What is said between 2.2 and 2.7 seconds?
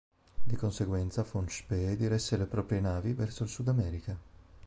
le